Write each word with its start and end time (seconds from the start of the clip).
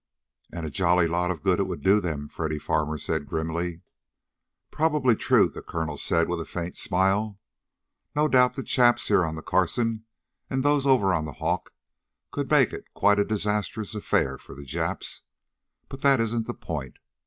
"And 0.51 0.65
a 0.65 0.71
jolly 0.71 1.05
lot 1.07 1.29
of 1.29 1.43
good 1.43 1.59
it 1.59 1.67
would 1.67 1.83
do 1.83 2.01
them!" 2.01 2.27
Freddy 2.27 2.57
Farmer 2.57 2.97
said 2.97 3.27
grimly. 3.27 3.81
"Probably 4.71 5.15
true," 5.15 5.47
the 5.47 5.61
colonel 5.61 5.95
said 5.95 6.27
with 6.27 6.41
a 6.41 6.45
faint 6.45 6.75
smile. 6.75 7.37
"No 8.15 8.27
doubt 8.27 8.55
the 8.55 8.63
chaps 8.63 9.09
here 9.09 9.23
on 9.23 9.35
the 9.35 9.43
Carson 9.43 10.05
and 10.49 10.63
those 10.63 10.87
over 10.87 11.13
on 11.13 11.25
the 11.25 11.33
Hawk, 11.33 11.71
could 12.31 12.49
make 12.49 12.73
it 12.73 12.85
quite 12.95 13.19
a 13.19 13.23
disastrous 13.23 13.93
affair 13.93 14.39
for 14.39 14.55
the 14.55 14.65
Japs. 14.65 15.21
But 15.87 16.01
that 16.01 16.19
isn't 16.19 16.47
the 16.47 16.55
point. 16.55 16.97